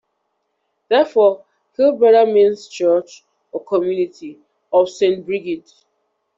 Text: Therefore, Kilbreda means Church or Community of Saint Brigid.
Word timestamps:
Therefore, 0.89 1.45
Kilbreda 1.77 2.25
means 2.33 2.67
Church 2.67 3.23
or 3.51 3.63
Community 3.63 4.39
of 4.73 4.89
Saint 4.89 5.23
Brigid. 5.27 5.71